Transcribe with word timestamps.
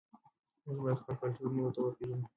موږ 0.65 0.77
باید 0.83 0.99
خپل 1.01 1.13
کلتور 1.21 1.49
نورو 1.57 1.71
ته 1.75 1.79
وپېژنو. 1.81 2.25